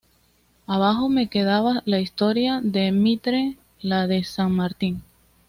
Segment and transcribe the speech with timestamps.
[0.65, 5.03] Abajo me quedaba la historia de Mitre, la de San Martín.